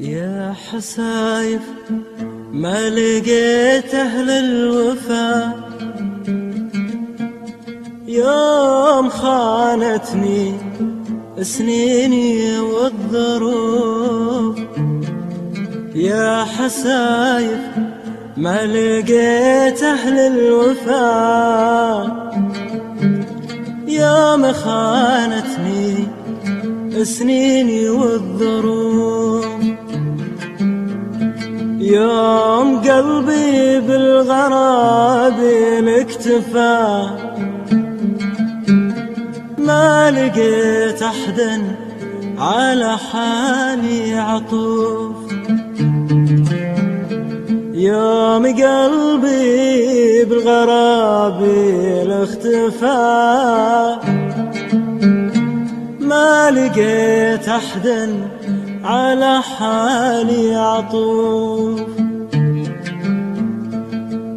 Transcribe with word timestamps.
يا 0.00 0.54
حسايف 0.70 1.62
ما 2.52 2.90
لقيت 2.90 3.94
أهل 3.94 4.30
الوفا. 4.30 5.52
يوم 8.08 9.08
خانتني 9.08 10.54
سنيني 11.42 12.58
والظروف. 12.60 14.58
يا 15.94 16.44
حسايف 16.44 17.60
ما 18.36 18.66
لقيت 18.66 19.82
أهل 19.82 20.18
الوفا. 20.18 21.06
يوم 23.88 24.52
خانتني 24.52 26.08
سنيني 27.04 27.88
والظروف. 27.88 29.25
يوم 31.86 32.80
قلبي 32.80 33.80
بالغراب 33.80 35.40
اكتفى 35.88 37.06
ما 39.58 40.10
لقيت 40.10 41.02
أحدا 41.02 41.62
على 42.38 42.96
حالي 42.98 44.18
عطوف 44.18 45.16
يوم 47.74 48.46
قلبي 48.46 50.24
بالغراب 50.24 51.42
اختفى 52.10 52.96
ما 56.00 56.50
لقيت 56.50 57.48
أحدا 57.48 58.28
على 58.86 59.42
حالي 59.42 60.54
عطوف 60.56 61.80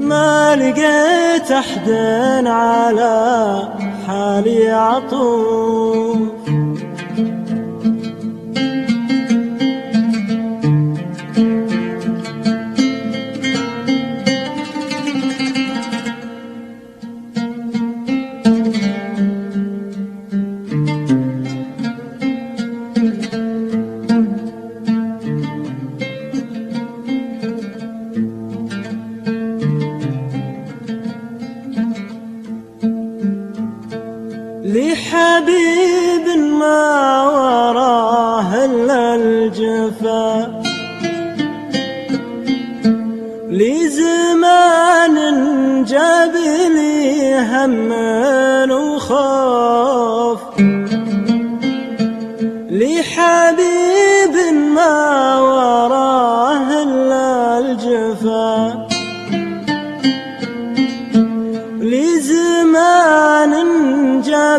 ما 0.00 0.56
لقيت 0.56 1.50
أحدا 1.50 2.50
على 2.50 3.62
حالي 4.06 4.70
عطوف 4.70 6.35
لحبيب 34.66 36.26
ما 36.60 37.22
وراه 37.22 38.64
إلا 38.64 39.14
الجفا 39.14 40.62
لزمان 43.50 45.16
جاب 45.84 46.34
لي 46.74 47.38
هم 47.38 47.92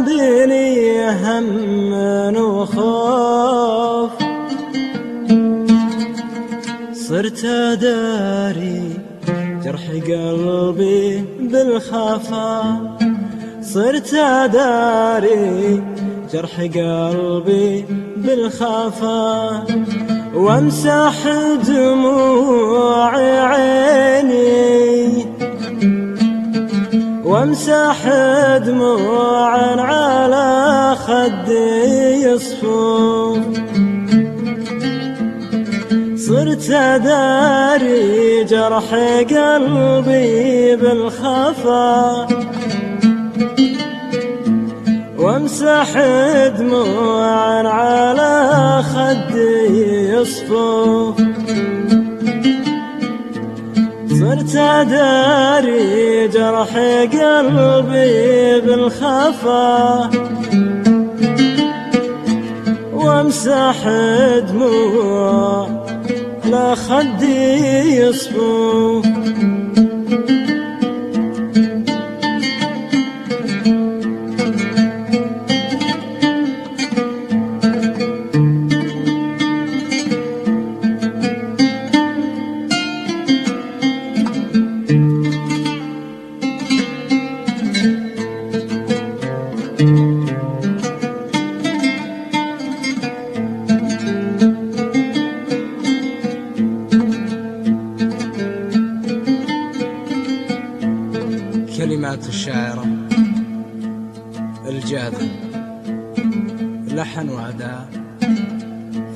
لي 0.08 1.10
هم 1.10 2.36
وخوف. 2.38 4.12
صرت 6.94 7.46
أداري 7.46 8.84
جرح 9.64 9.86
قلبي 10.08 11.26
بالخفا. 11.40 12.78
صرت 13.62 14.14
أداري 14.14 15.84
جرح 16.34 16.60
قلبي 16.60 17.86
بالخفا. 18.18 19.64
وامسح 20.36 21.18
دموع 21.68 23.18
عيني 23.52 24.17
وامسح 27.48 28.00
دموعا 28.58 29.82
على 29.82 30.96
خدي 30.96 32.24
يصفو 32.24 33.38
صرت 36.16 36.70
أداري 36.72 38.44
جرح 38.44 38.96
قلبي 39.32 40.76
بالخفا. 40.76 42.28
وامسح 45.18 45.90
دموعا 46.60 47.68
على 47.68 48.84
خدي 48.84 49.56
يصفو 50.10 51.14
صرت 54.28 54.56
أداري 54.56 56.28
جرح 56.28 56.78
قلبي 57.14 58.62
بالخفا. 58.62 60.10
وامسح 62.94 63.78
دموع 64.50 65.68
لا 66.46 66.76
خدي 66.76 68.00
يصفو. 68.00 69.02
كلمات 101.78 102.28
الشاعرة 102.28 102.86
الجاذب 104.68 105.32
لحن 106.88 107.30
وأداء 107.30 107.90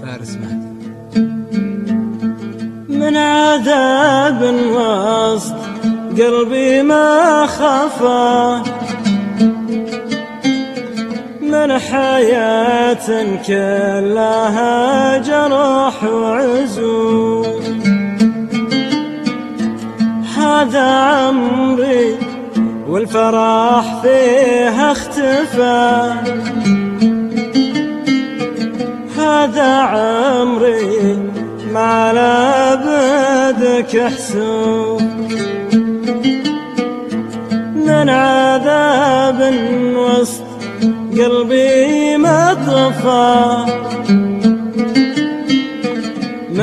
فارس 0.02 0.38
مهدي. 0.38 0.72
من 2.90 3.18
عذاب 3.18 4.56
وسط 4.76 5.56
قلبي 6.22 6.82
ما 6.82 7.46
خفى 7.46 8.62
من 11.42 11.80
حياة 11.80 13.38
كلها 13.48 15.18
جرح 15.18 16.04
وعزوز 16.04 17.62
هذا 20.38 20.82
عمري 20.82 22.31
والفرح 22.92 24.02
فيها 24.02 24.92
اختفى. 24.92 26.14
هذا 29.18 29.72
عمري 29.92 31.18
ما 31.74 32.14
لا 32.14 32.76
بدك 32.76 34.00
حسوب 34.00 35.02
من 37.76 38.10
عذاب 38.10 39.54
وسط 39.96 40.44
قلبي 41.18 42.18
ما 42.18 42.54
طفى. 42.54 44.21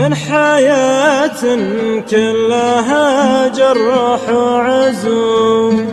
من 0.08 0.14
حياة 0.14 1.42
كلها 2.10 3.48
جرح 3.48 4.28
وعزوم 4.30 5.86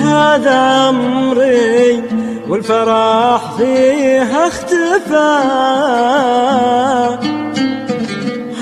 هذا 0.00 0.56
عمري 0.56 2.02
والفرح 2.48 3.52
فيها 3.58 4.46
اختفى. 4.46 5.32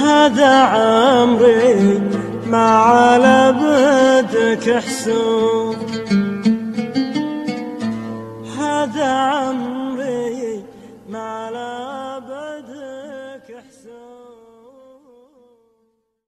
هذا 0.02 0.54
عمري 0.54 2.00
ما 2.46 2.68
على 2.68 3.54
بدك 3.60 4.82
حسوب 4.86 5.57